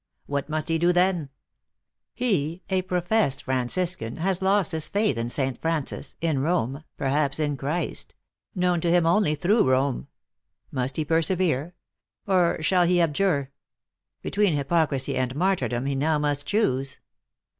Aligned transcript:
What 0.25 0.49
must 0.49 0.69
he 0.69 0.79
do, 0.79 0.91
then? 0.91 1.29
He, 2.15 2.63
a 2.71 2.81
professed 2.81 3.43
Franciscan, 3.43 4.17
has 4.17 4.41
lost 4.41 4.71
his 4.71 4.89
faith 4.89 5.15
in 5.15 5.29
St. 5.29 5.61
Francis, 5.61 6.15
in 6.21 6.39
Rome, 6.39 6.83
perhaps 6.97 7.39
in 7.39 7.55
Christ! 7.55 8.15
known 8.55 8.81
to 8.81 8.89
him 8.89 9.05
only 9.05 9.35
through 9.35 9.69
Rome. 9.69 10.07
Must 10.71 10.95
he 10.97 11.05
persevere? 11.05 11.75
or 12.25 12.59
shall 12.63 12.85
he 12.85 12.99
abjure? 12.99 13.51
Between 14.23 14.53
hypocrisy 14.55 15.15
and 15.15 15.35
martyrdom, 15.35 15.85
he 15.85 15.93
now 15.93 16.17
must 16.17 16.47
choose. 16.47 16.97